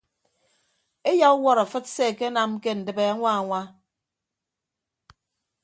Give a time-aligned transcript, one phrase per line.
[1.09, 3.61] Eyauwọt afịt se akenam ke ndịbe añwa añwa.